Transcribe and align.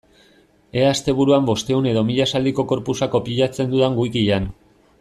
Ea 0.79 0.87
asteburuan 0.91 1.45
bostehun 1.49 1.89
edo 1.91 2.03
mila 2.07 2.27
esaldiko 2.29 2.65
corpusa 2.73 3.09
kopiatzen 3.17 3.71
dudan 3.75 4.01
wikian. 4.03 4.49